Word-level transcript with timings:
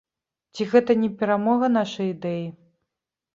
Ці 0.53 0.65
гэта 0.71 0.95
не 1.01 1.09
перамога 1.19 1.69
нашай 1.77 2.07
ідэі? 2.15 2.49